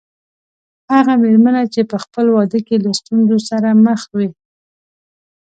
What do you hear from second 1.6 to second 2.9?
چې په خپل واده کې